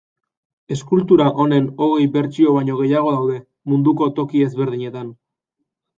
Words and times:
Eskultura 0.75 1.27
honen 1.43 1.67
hogei 1.87 2.07
bertsio 2.15 2.55
baino 2.57 2.77
gehiago 2.79 3.11
daude 3.19 3.39
munduko 3.75 4.09
toki 4.21 4.43
ezberdinetan. 4.47 5.13